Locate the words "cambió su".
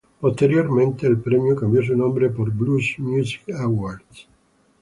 1.55-1.95